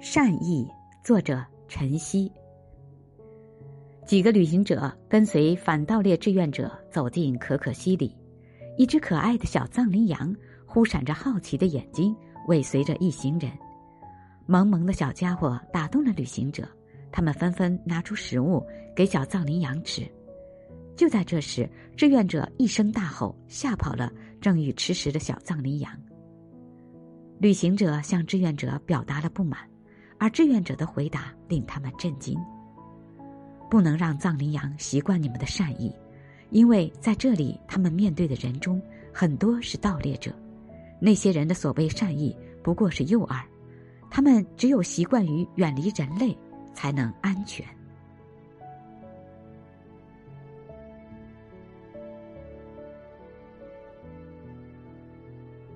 [0.00, 0.64] 善意，
[1.02, 2.30] 作者晨曦。
[4.06, 8.16] 几个旅行者跟随反盗猎志愿者走进可可西里，
[8.76, 10.34] 一只可爱的小藏羚羊
[10.64, 12.14] 忽闪着好奇的眼睛，
[12.46, 13.50] 尾随着一行人。
[14.46, 16.66] 萌萌的小家伙打动了旅行者，
[17.10, 20.08] 他们纷纷拿出食物给小藏羚羊吃。
[20.96, 25.92] 就在这时，志愿者一声大吼，吓跑了正欲吃食的小藏羚羊。
[27.40, 29.58] 旅行者向志愿者表达了不满。
[30.18, 32.38] 而志愿者的回答令他们震惊。
[33.70, 35.94] 不能让藏羚羊习惯你们的善意，
[36.50, 38.80] 因为在这里，他们面对的人中
[39.12, 40.32] 很多是盗猎者。
[41.00, 43.42] 那些人的所谓善意不过是诱饵，
[44.10, 46.36] 他们只有习惯于远离人类，
[46.74, 47.64] 才能安全。